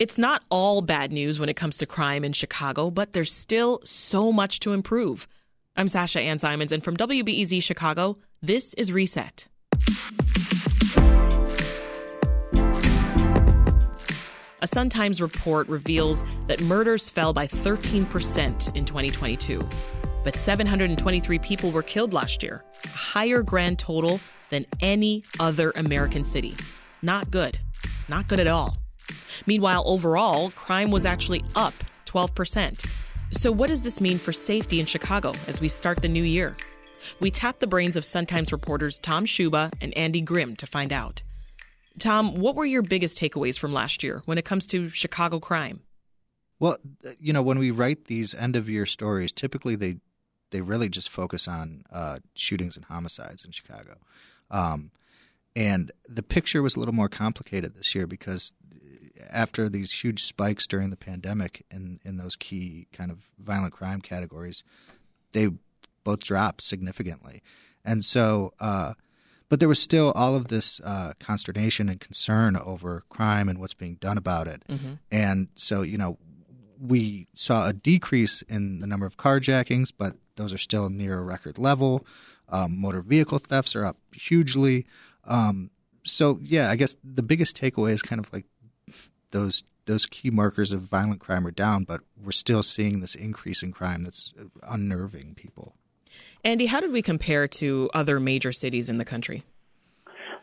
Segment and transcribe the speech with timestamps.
[0.00, 3.80] It's not all bad news when it comes to crime in Chicago, but there's still
[3.84, 5.28] so much to improve.
[5.76, 9.46] I'm Sasha Ann Simons, and from WBEZ Chicago, this is Reset.
[14.60, 19.64] A Sun Times report reveals that murders fell by 13% in 2022,
[20.24, 24.18] but 723 people were killed last year, a higher grand total
[24.50, 26.56] than any other American city.
[27.00, 27.60] Not good.
[28.08, 28.83] Not good at all.
[29.46, 31.74] Meanwhile, overall, crime was actually up
[32.06, 32.86] 12%.
[33.32, 36.56] So, what does this mean for safety in Chicago as we start the new year?
[37.20, 40.92] We tapped the brains of Sun Times reporters Tom Schuba and Andy Grimm to find
[40.92, 41.22] out.
[41.98, 45.80] Tom, what were your biggest takeaways from last year when it comes to Chicago crime?
[46.58, 46.78] Well,
[47.18, 49.96] you know, when we write these end of year stories, typically they
[50.50, 53.96] they really just focus on uh, shootings and homicides in Chicago.
[54.50, 54.92] Um,
[55.56, 58.52] and the picture was a little more complicated this year because
[59.30, 64.00] after these huge spikes during the pandemic in, in those key kind of violent crime
[64.00, 64.62] categories,
[65.32, 65.50] they
[66.02, 67.42] both dropped significantly.
[67.84, 68.94] And so, uh,
[69.48, 73.74] but there was still all of this uh, consternation and concern over crime and what's
[73.74, 74.62] being done about it.
[74.68, 74.94] Mm-hmm.
[75.10, 76.18] And so, you know,
[76.80, 81.22] we saw a decrease in the number of carjackings, but those are still near a
[81.22, 82.06] record level.
[82.48, 84.86] Um, motor vehicle thefts are up hugely.
[85.24, 85.70] Um,
[86.04, 88.44] so, yeah, I guess the biggest takeaway is kind of like
[89.34, 93.62] those those key markers of violent crime are down, but we're still seeing this increase
[93.62, 95.74] in crime that's unnerving people.
[96.42, 99.42] Andy, how did we compare to other major cities in the country?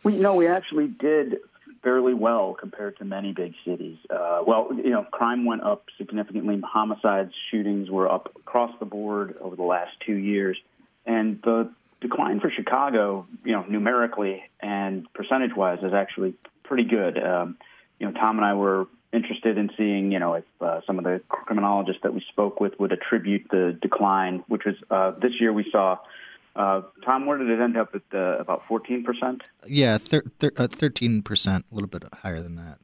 [0.04, 1.38] We you know we actually did
[1.84, 3.98] fairly well compared to many big cities.
[4.08, 6.62] Uh, well, you know, crime went up significantly.
[6.64, 10.58] Homicides, shootings were up across the board over the last two years,
[11.06, 17.18] and the decline for Chicago, you know, numerically and percentage-wise, is actually pretty good.
[17.18, 17.58] Um,
[18.02, 21.04] you know, Tom and I were interested in seeing, you know, if uh, some of
[21.04, 25.54] the criminologists that we spoke with would attribute the decline, which was uh, this year
[25.54, 25.98] we saw.
[26.56, 28.02] Uh, Tom, where did it end up at?
[28.14, 29.44] Uh, about fourteen percent.
[29.68, 30.00] Yeah,
[30.58, 32.80] uh, thirteen percent, a little bit higher than that.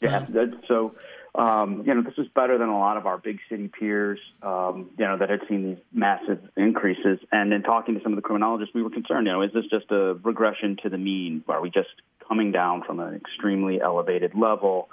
[0.00, 0.24] Yeah,
[0.66, 0.94] so
[1.34, 4.90] um, you know, this is better than a lot of our big city peers, um,
[4.98, 7.18] you know, that had seen these massive increases.
[7.30, 9.66] And in talking to some of the criminologists, we were concerned, you know, is this
[9.70, 11.44] just a regression to the mean?
[11.48, 11.90] Are we just
[12.30, 14.88] coming down from an extremely elevated level.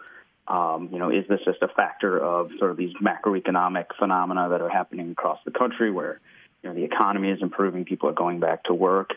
[0.47, 4.61] Um, you know, is this just a factor of sort of these macroeconomic phenomena that
[4.61, 6.19] are happening across the country, where
[6.63, 9.11] you know the economy is improving, people are going back to work,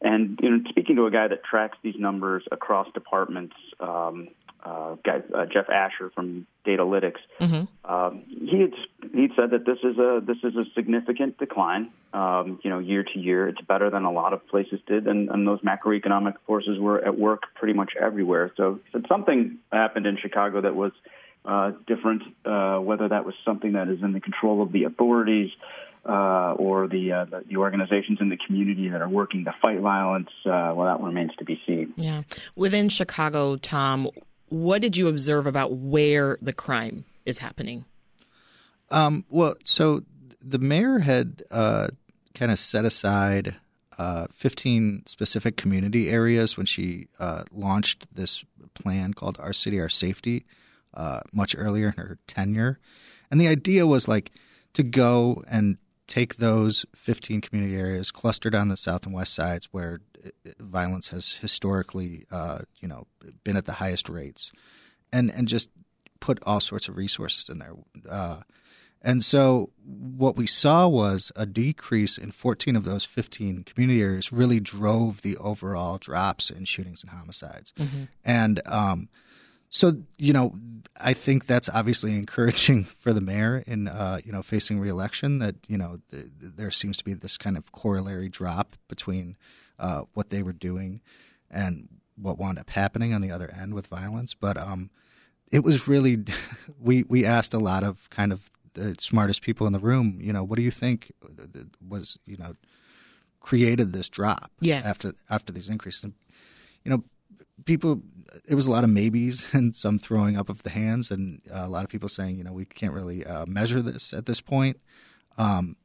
[0.00, 4.28] and you know, speaking to a guy that tracks these numbers across departments, um,
[4.66, 7.92] uh, guy uh, Jeff Asher from Datalytics, mm-hmm.
[7.92, 8.72] um, he had
[9.12, 11.90] he said that this is a this is a significant decline.
[12.12, 15.28] Um, you know, year to year, it's better than a lot of places did, and,
[15.28, 18.52] and those macroeconomic forces were at work pretty much everywhere.
[18.56, 20.92] So he said something happened in Chicago that was
[21.44, 22.22] uh, different.
[22.44, 25.50] Uh, whether that was something that is in the control of the authorities.
[26.08, 29.80] Uh, or the, uh, the, the organizations in the community that are working to fight
[29.80, 31.92] violence, uh, well, that remains to be seen.
[31.96, 32.22] Yeah,
[32.54, 34.08] within Chicago, Tom,
[34.48, 37.84] what did you observe about where the crime is happening?
[38.90, 40.02] Um, well, so
[40.40, 41.88] the mayor had uh,
[42.34, 43.56] kind of set aside
[43.98, 48.44] uh, 15 specific community areas when she uh, launched this
[48.74, 50.44] plan called Our City, Our Safety
[50.94, 52.78] uh, much earlier in her tenure.
[53.30, 54.32] And the idea was like
[54.74, 59.68] to go and take those 15 community areas clustered on the south and west sides
[59.72, 60.00] where
[60.58, 63.06] violence has historically, uh, you know,
[63.46, 64.52] been at the highest rates,
[65.12, 65.70] and and just
[66.20, 67.74] put all sorts of resources in there.
[68.08, 68.40] Uh,
[69.02, 74.32] and so what we saw was a decrease in 14 of those 15 community areas
[74.32, 77.72] really drove the overall drops in shootings and homicides.
[77.78, 78.04] Mm-hmm.
[78.24, 79.08] And um,
[79.68, 80.54] So you know,
[81.00, 85.38] I think that's obviously encouraging for the mayor in uh, you know facing reelection.
[85.38, 89.36] That you know the, the, there seems to be this kind of corollary drop between
[89.78, 91.00] uh, what they were doing
[91.50, 94.34] and what wound up happening on the other end with violence.
[94.34, 94.90] But um,
[95.50, 96.24] it was really
[96.80, 100.18] we we asked a lot of kind of the smartest people in the room.
[100.20, 101.12] You know, what do you think
[101.86, 102.54] was you know
[103.40, 104.82] created this drop yeah.
[104.84, 106.04] after after these increases?
[106.04, 106.14] And,
[106.84, 107.04] you know,
[107.64, 108.02] people
[108.46, 111.68] it was a lot of maybes and some throwing up of the hands and a
[111.68, 114.78] lot of people saying you know we can't really uh, measure this at this point
[115.38, 115.76] um,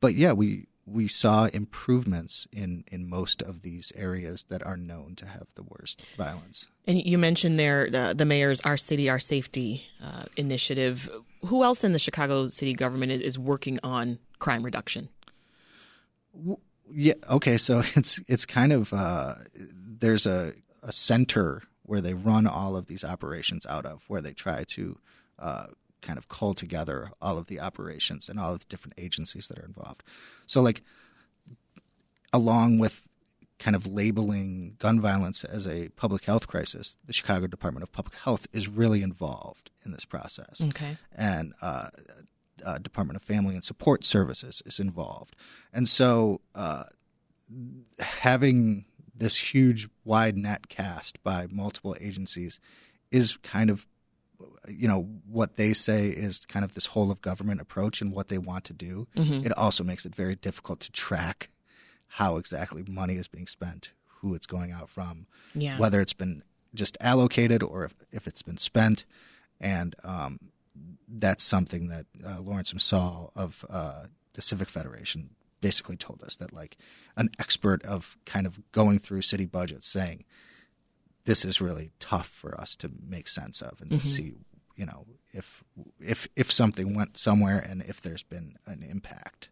[0.00, 5.14] but yeah we we saw improvements in in most of these areas that are known
[5.16, 6.66] to have the worst violence.
[6.86, 11.08] And you mentioned there uh, the mayor's our city our safety uh, initiative.
[11.46, 15.08] Who else in the chicago city government is working on crime reduction?
[16.92, 20.52] Yeah okay so it's it's kind of uh, there's a
[20.82, 24.96] a center where they run all of these operations out of, where they try to
[25.40, 25.66] uh,
[26.02, 29.58] kind of cull together all of the operations and all of the different agencies that
[29.58, 30.02] are involved.
[30.46, 30.82] So, like,
[32.32, 33.08] along with
[33.58, 38.16] kind of labeling gun violence as a public health crisis, the Chicago Department of Public
[38.16, 40.62] Health is really involved in this process.
[40.62, 40.96] Okay.
[41.14, 41.88] And uh,
[42.64, 45.36] uh, Department of Family and Support Services is involved.
[45.72, 46.84] And so uh,
[47.98, 52.58] having this huge wide net cast by multiple agencies
[53.10, 53.86] is kind of
[54.68, 58.28] you know what they say is kind of this whole of government approach and what
[58.28, 59.46] they want to do mm-hmm.
[59.46, 61.50] it also makes it very difficult to track
[62.14, 65.78] how exactly money is being spent who it's going out from yeah.
[65.78, 66.42] whether it's been
[66.74, 69.04] just allocated or if, if it's been spent
[69.60, 70.38] and um,
[71.08, 74.04] that's something that uh, Laurence Msall of uh,
[74.34, 75.30] the Civic Federation
[75.60, 76.76] basically told us that like
[77.16, 80.24] an expert of kind of going through city budgets saying
[81.24, 84.08] this is really tough for us to make sense of and to mm-hmm.
[84.08, 84.34] see
[84.80, 85.62] you know if
[86.00, 89.50] if if something went somewhere and if there's been an impact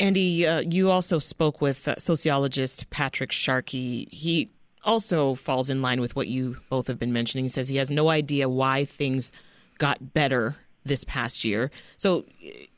[0.00, 4.06] Andy, uh, you also spoke with uh, sociologist Patrick Sharkey.
[4.12, 4.48] He
[4.84, 7.44] also falls in line with what you both have been mentioning.
[7.44, 9.32] He says he has no idea why things
[9.78, 10.54] got better
[10.84, 11.72] this past year.
[11.96, 12.24] So,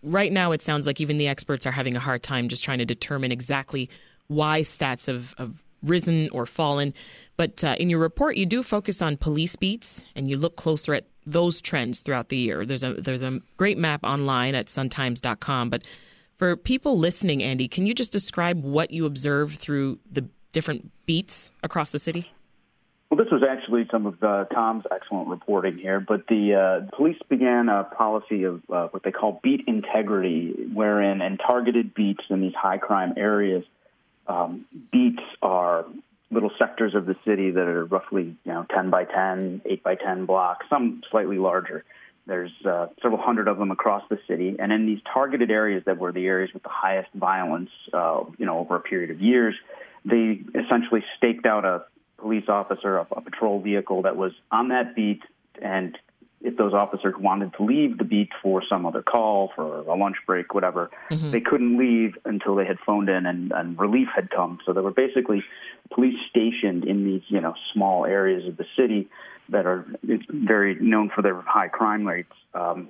[0.02, 2.78] right now, it sounds like even the experts are having a hard time just trying
[2.78, 3.90] to determine exactly
[4.28, 6.94] why stats of, have risen or fallen.
[7.36, 10.94] But uh, in your report, you do focus on police beats and you look closer
[10.94, 12.64] at those trends throughout the year.
[12.66, 15.70] There's a there's a great map online at suntimes.com.
[15.70, 15.84] But
[16.38, 21.52] for people listening, Andy, can you just describe what you observed through the different beats
[21.62, 22.30] across the city?
[23.10, 27.18] Well, this was actually some of uh, Tom's excellent reporting here, but the uh, police
[27.28, 32.40] began a policy of uh, what they call beat integrity, wherein and targeted beats in
[32.40, 33.64] these high crime areas,
[34.26, 35.86] um, beats are
[36.30, 39.94] little sectors of the city that are roughly you know 10 by 10, 8 by
[39.96, 41.84] 10 blocks, some slightly larger.
[42.26, 45.98] There's uh, several hundred of them across the city, and in these targeted areas that
[45.98, 49.54] were the areas with the highest violence, uh, you know, over a period of years,
[50.04, 51.84] they essentially staked out a
[52.18, 55.22] police officer, a, a patrol vehicle that was on that beat,
[55.60, 55.98] and
[56.42, 60.16] if those officers wanted to leave the beat for some other call, for a lunch
[60.26, 61.30] break, whatever, mm-hmm.
[61.30, 64.58] they couldn't leave until they had phoned in and, and relief had come.
[64.64, 65.42] So there were basically
[65.92, 69.08] police stationed in these, you know, small areas of the city
[69.50, 69.84] that are
[70.30, 72.32] very known for their high crime rates.
[72.54, 72.88] Um,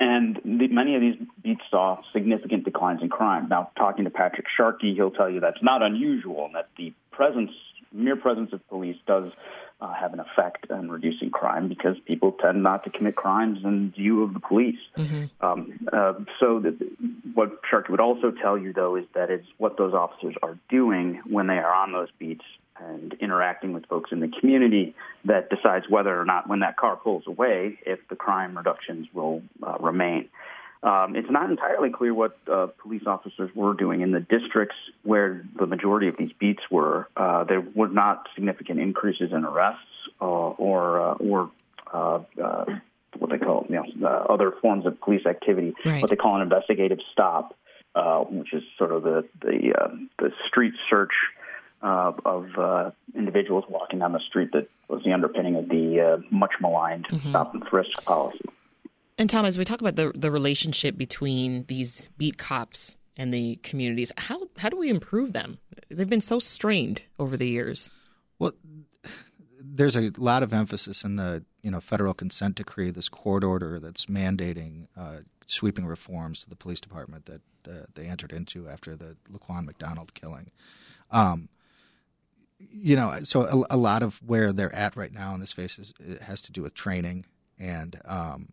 [0.00, 3.48] and the, many of these beats saw significant declines in crime.
[3.48, 7.52] Now, talking to Patrick Sharkey, he'll tell you that's not unusual and that the presence
[7.94, 9.30] mere presence of police does
[9.80, 13.92] uh, have an effect on reducing crime because people tend not to commit crimes in
[13.92, 14.78] view of the police.
[14.96, 15.24] Mm-hmm.
[15.44, 16.76] Um, uh, so, the,
[17.34, 21.20] what Sharkey would also tell you, though, is that it's what those officers are doing
[21.26, 22.44] when they are on those beats
[22.80, 26.96] and interacting with folks in the community that decides whether or not, when that car
[26.96, 30.28] pulls away, if the crime reductions will uh, remain.
[30.84, 35.42] Um, it's not entirely clear what uh, police officers were doing in the districts where
[35.58, 37.08] the majority of these beats were.
[37.16, 39.80] Uh, there were not significant increases in arrests
[40.20, 41.50] uh, or uh, or
[41.90, 42.64] uh, uh,
[43.18, 45.72] what they call you know other forms of police activity.
[45.86, 46.02] Right.
[46.02, 47.56] What they call an investigative stop,
[48.28, 49.72] which is sort of the the
[50.18, 51.14] the street search.
[51.80, 57.30] of individuals walking down the street that was the underpinning of the much maligned mm-hmm.
[57.30, 58.44] stop and frisk policy.
[59.16, 63.56] And Tom, as we talk about the the relationship between these beat cops and the
[63.62, 65.58] communities, how how do we improve them?
[65.88, 67.90] They've been so strained over the years.
[68.38, 68.52] Well,
[69.60, 73.78] there's a lot of emphasis in the you know federal consent decree, this court order
[73.78, 78.96] that's mandating uh, sweeping reforms to the police department that uh, they entered into after
[78.96, 80.50] the Laquan McDonald killing.
[81.10, 81.48] Um,
[82.58, 85.78] you know, so a, a, lot of where they're at right now in this phase
[85.78, 85.92] is,
[86.22, 87.26] has to do with training
[87.58, 88.48] and um,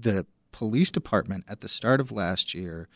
[0.00, 2.88] the police department at the start of last year.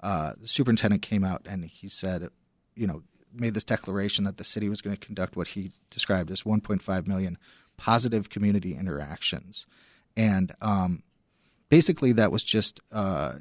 [0.00, 2.28] Uh, the superintendent came out and he said,
[2.76, 3.02] you know,
[3.34, 7.06] made this declaration that the city was going to conduct what he described as 1.5
[7.06, 7.38] million
[7.76, 9.66] positive community interactions,
[10.16, 11.02] and um,
[11.68, 13.34] basically that was just uh,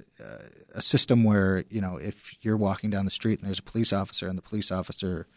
[0.73, 3.91] a system where you know if you're walking down the street and there's a police
[3.91, 5.27] officer and the police officer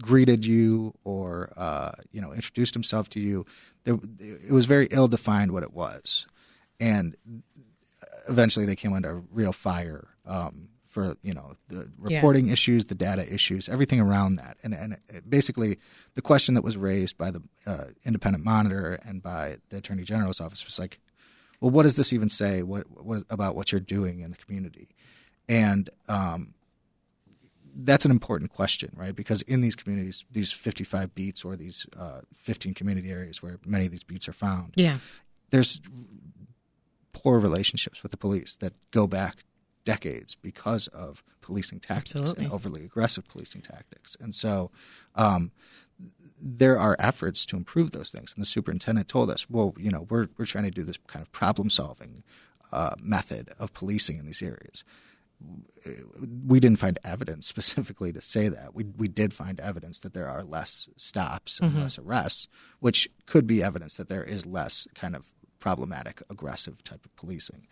[0.00, 3.46] greeted you or uh, you know introduced himself to you,
[3.86, 6.26] it was very ill defined what it was,
[6.80, 7.16] and
[8.28, 12.52] eventually they came under real fire um, for you know the reporting yeah.
[12.52, 15.78] issues, the data issues, everything around that, and and basically
[16.14, 20.40] the question that was raised by the uh, independent monitor and by the attorney general's
[20.40, 20.98] office was like,
[21.60, 22.62] well, what does this even say?
[22.62, 24.88] What, what about what you're doing in the community?
[25.48, 26.54] And um,
[27.74, 29.14] that's an important question, right?
[29.14, 33.86] Because in these communities, these 55 beats or these uh, 15 community areas where many
[33.86, 34.98] of these beats are found, yeah,
[35.50, 35.80] there's
[37.12, 39.44] poor relationships with the police that go back
[39.84, 42.44] decades because of policing tactics Absolutely.
[42.44, 44.16] and overly aggressive policing tactics.
[44.20, 44.70] And so
[45.14, 45.50] um,
[46.40, 48.34] there are efforts to improve those things.
[48.34, 51.22] And the superintendent told us, well, you know, we're, we're trying to do this kind
[51.22, 52.22] of problem solving
[52.72, 54.84] uh, method of policing in these areas.
[56.46, 58.74] We didn't find evidence specifically to say that.
[58.74, 61.82] We we did find evidence that there are less stops and mm-hmm.
[61.82, 62.48] less arrests,
[62.80, 65.26] which could be evidence that there is less kind of
[65.58, 67.66] problematic, aggressive type of policing.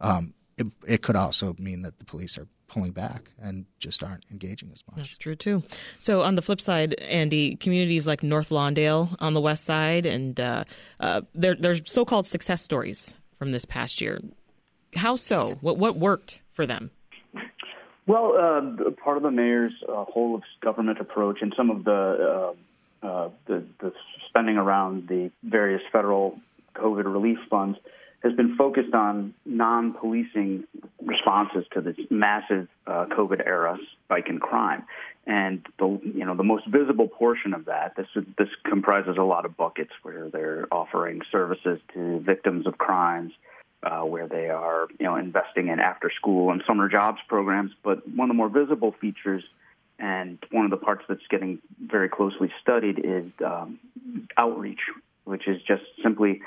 [0.00, 4.24] Um, it, it could also mean that the police are pulling back and just aren't
[4.30, 4.96] engaging as much.
[4.96, 5.62] That's true too.
[5.98, 10.38] So on the flip side, Andy, communities like North Lawndale on the west side, and
[10.38, 10.64] uh,
[11.00, 14.20] uh, they're, they're so-called success stories from this past year.
[14.96, 15.58] How so?
[15.60, 16.90] What what worked for them?
[18.06, 22.54] Well, uh, part of the mayor's uh, whole of government approach and some of the,
[23.02, 23.92] uh, uh, the the
[24.28, 26.40] spending around the various federal
[26.78, 27.78] COVID relief funds
[28.22, 30.64] has been focused on non-policing
[31.04, 34.84] responses to this massive uh, COVID era spike in crime.
[35.26, 38.06] And the you know the most visible portion of that this
[38.38, 43.32] this comprises a lot of buckets where they're offering services to victims of crimes,
[43.82, 47.72] uh, where they are you know investing in after school and summer jobs programs.
[47.84, 49.44] But one of the more visible features
[49.98, 53.78] and one of the parts that's getting very closely studied is um,
[54.36, 54.80] outreach,
[55.24, 56.40] which is just simply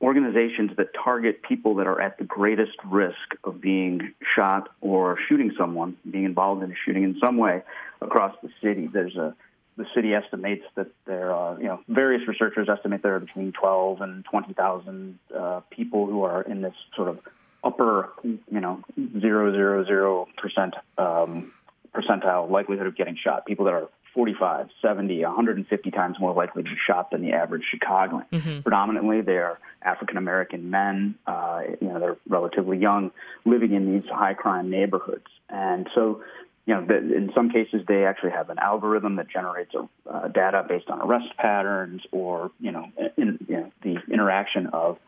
[0.00, 5.52] organizations that target people that are at the greatest risk of being shot or shooting
[5.58, 7.62] someone, being involved in a shooting in some way
[8.00, 8.88] across the city.
[8.92, 9.34] There's a
[9.76, 14.00] the city estimates that there are, you know, various researchers estimate there are between 12
[14.00, 17.20] and 20,000 uh, people who are in this sort of
[17.62, 18.82] upper, you know,
[19.20, 21.52] zero zero zero percent um,
[21.94, 23.46] percentile likelihood of getting shot.
[23.46, 23.88] People that are
[24.18, 28.24] 45, 70, 150 times more likely to be shot than the average Chicagoan.
[28.32, 28.62] Mm-hmm.
[28.62, 31.14] Predominantly, they're African American men.
[31.24, 33.12] Uh, you know, they're relatively young,
[33.44, 36.22] living in these high crime neighborhoods, and so.
[36.66, 40.66] You know, in some cases, they actually have an algorithm that generates a, uh, data
[40.68, 44.98] based on arrest patterns, or you know, in, you know, the interaction of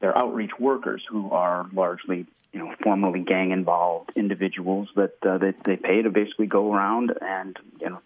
[0.00, 5.52] their outreach workers, who are largely you know, formerly gang involved individuals that uh, they,
[5.64, 8.00] they pay to basically go around and you know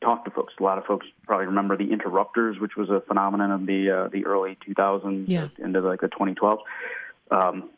[0.00, 0.54] talk to folks.
[0.58, 4.08] A lot of folks probably remember the interrupters, which was a phenomenon of the uh,
[4.08, 5.48] the early 2000s yeah.
[5.58, 6.60] into like the 2012s.
[7.30, 7.70] Um,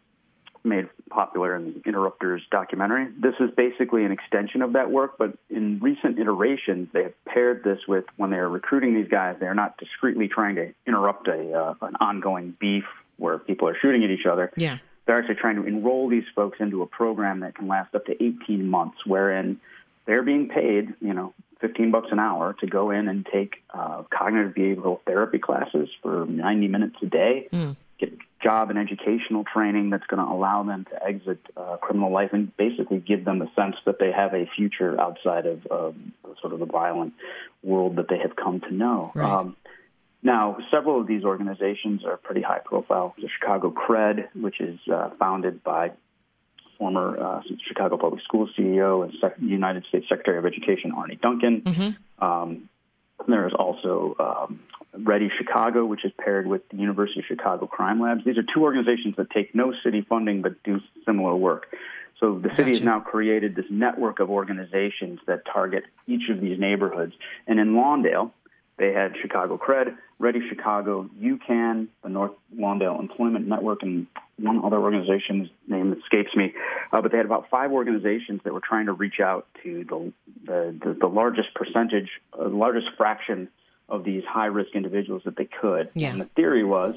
[0.64, 3.08] made popular in the Interrupters documentary.
[3.18, 7.64] This is basically an extension of that work, but in recent iterations, they have paired
[7.64, 11.52] this with when they are recruiting these guys, they're not discreetly trying to interrupt a
[11.52, 12.84] uh, an ongoing beef
[13.16, 14.52] where people are shooting at each other.
[14.56, 14.78] Yeah.
[15.06, 18.22] They're actually trying to enroll these folks into a program that can last up to
[18.22, 19.60] 18 months, wherein
[20.06, 24.02] they're being paid, you know, 15 bucks an hour to go in and take uh,
[24.10, 27.76] cognitive behavioral therapy classes for 90 minutes a day, mm.
[27.98, 28.12] get
[28.42, 32.56] job and educational training that's going to allow them to exit uh, criminal life and
[32.56, 35.92] basically give them the sense that they have a future outside of uh,
[36.40, 37.12] sort of the violent
[37.62, 39.12] world that they have come to know.
[39.14, 39.30] Right.
[39.30, 39.56] Um,
[40.22, 43.14] now, several of these organizations are pretty high profile.
[43.16, 45.92] The Chicago Cred, which is uh, founded by
[46.80, 51.60] former uh, Chicago Public Schools CEO and Sec- United States Secretary of Education Arne Duncan.
[51.60, 52.24] Mm-hmm.
[52.24, 52.68] Um,
[53.28, 54.60] there is also um,
[54.98, 58.24] READI Chicago, which is paired with the University of Chicago Crime Labs.
[58.24, 61.66] These are two organizations that take no city funding but do similar work.
[62.18, 62.78] So the city gotcha.
[62.78, 67.12] has now created this network of organizations that target each of these neighborhoods.
[67.46, 68.32] And in Lawndale,
[68.78, 74.06] they had Chicago Cred, READI Chicago, UCAN, the North Lawndale Employment Network, and
[74.40, 76.54] one other organization's name escapes me,
[76.92, 80.12] uh, but they had about five organizations that were trying to reach out to the
[80.44, 83.48] the, the, the largest percentage, uh, the largest fraction
[83.88, 85.90] of these high risk individuals that they could.
[85.94, 86.10] Yeah.
[86.10, 86.94] And the theory was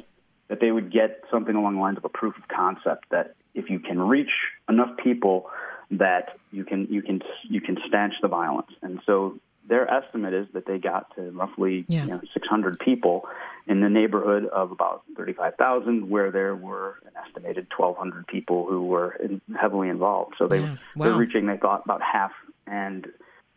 [0.47, 3.69] that they would get something along the lines of a proof of concept that if
[3.69, 4.31] you can reach
[4.69, 5.49] enough people
[5.91, 8.71] that you can you can you can stanch the violence.
[8.81, 12.03] And so their estimate is that they got to roughly Yeah.
[12.05, 13.25] you know, 600 people
[13.67, 19.11] in the neighborhood of about 35,000, where there were an estimated 1,200 people who were
[19.23, 20.35] in, heavily involved.
[20.37, 20.75] So they Yeah.
[20.97, 21.17] they're Wow.
[21.17, 22.33] reaching, they thought, about half.
[22.67, 23.11] And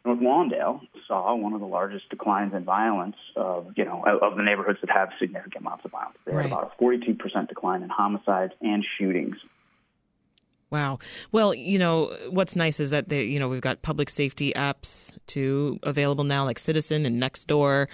[0.05, 4.37] North Lawndale saw one of the largest declines in violence of you know of of
[4.37, 6.19] the neighborhoods that have significant amounts of violence.
[6.25, 6.43] They Right.
[6.43, 9.37] had about a 42 percent decline in homicides and shootings.
[10.71, 10.99] Wow.
[11.31, 15.15] Well, you know, what's nice is that they, you know, we've got public safety apps
[15.27, 17.87] too available now, like Citizen and Nextdoor.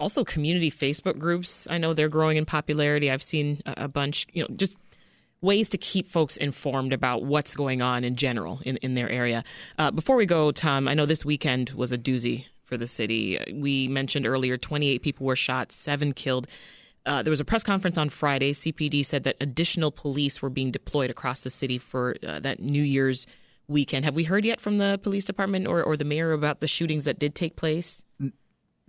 [0.00, 1.68] Also, community Facebook groups.
[1.70, 3.10] I know they're growing in popularity.
[3.10, 4.26] I've seen a, bunch.
[4.32, 4.76] You know, just
[5.42, 9.44] ways to keep folks informed about what's going on in general in, in their area.
[9.78, 13.38] Uh, before we go, Tom, I know this weekend was a doozy for the city.
[13.52, 16.46] We mentioned earlier 28 people were shot, seven killed.
[17.06, 18.52] Uh, there was a press conference on Friday.
[18.52, 22.82] CPD said that additional police were being deployed across the city for uh, that New
[22.82, 23.26] Year's
[23.68, 24.04] weekend.
[24.04, 27.04] Have we heard yet from the police department or, or the mayor about the shootings
[27.04, 28.04] that did take place?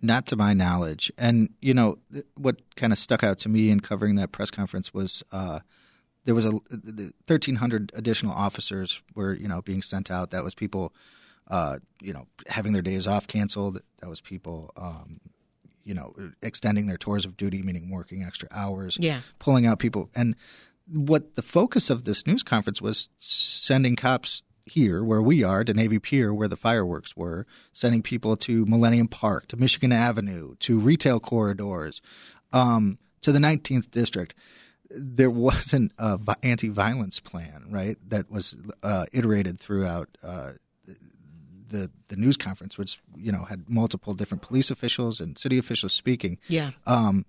[0.02, 1.12] Not to my knowledge.
[1.18, 2.00] And, you know,
[2.36, 5.60] what kind of stuck out to me in covering that press conference was uh,
[6.26, 10.32] there was a the 1,300 additional officers were, you know, being sent out.
[10.32, 10.94] That was people,
[11.48, 13.82] uh, you know, having their days off canceled.
[14.00, 15.22] That was people, um,
[15.84, 18.98] you know, extending their tours of duty, meaning working extra hours.
[19.00, 19.22] Yeah.
[19.40, 20.10] Pulling out people.
[20.16, 20.36] And
[20.88, 25.74] what the focus of this news conference was sending cops here where we are to
[25.74, 30.80] Navy Pier where the fireworks were, sending people to Millennium Park, to Michigan Avenue, to
[30.80, 32.02] retail corridors,
[32.54, 34.36] um, to the 19th district.
[34.90, 37.98] There wasn't a anti-violence plan, right?
[38.08, 40.54] That was uh, iterated throughout uh,
[41.72, 45.94] the the news conference, which you know had multiple different police officials and city officials
[45.94, 46.38] speaking.
[46.48, 46.72] Yeah.
[46.86, 47.26] Um,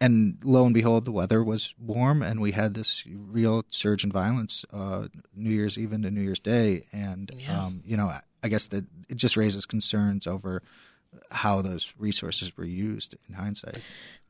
[0.00, 4.12] and lo and behold, the weather was warm, and we had this real surge in
[4.12, 7.64] violence uh, New Year's Eve into New Year's Day, and Yeah.
[7.64, 10.62] um, you know, I, I guess that it just raises concerns over
[11.32, 13.78] how those resources were used in hindsight.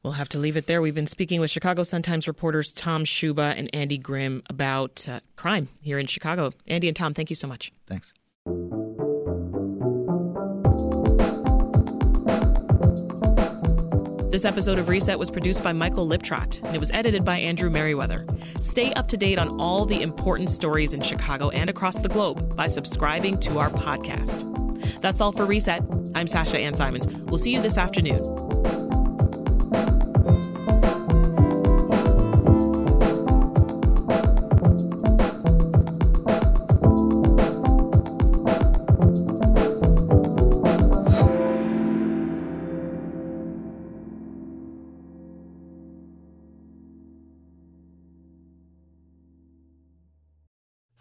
[0.02, 0.80] We'll have to leave it there.
[0.80, 5.68] We've been speaking with Chicago Sun-Times reporters Tom Schuba and Andy Grimm about uh, crime
[5.82, 6.52] here in Chicago.
[6.66, 7.72] Andy and Tom, thank you so much.
[7.86, 8.14] Thanks.
[14.38, 17.70] This episode of Reset was produced by Michael Liptrot and it was edited by Andrew
[17.70, 18.24] Merriweather.
[18.60, 22.54] Stay up to date on all the important stories in Chicago and across the globe
[22.54, 25.00] by subscribing to our podcast.
[25.00, 25.82] That's all for Reset.
[26.14, 27.08] I'm Sasha Ann Simons.
[27.08, 28.77] We'll see you this afternoon.